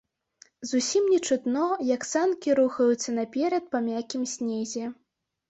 Зусім 0.69 1.03
не 1.13 1.19
чутно, 1.29 1.65
як 1.95 2.07
санкі 2.13 2.57
рухаюцца 2.61 3.09
наперад 3.19 3.63
па 3.77 3.83
мяккім 3.91 4.27
снезе. 4.35 4.91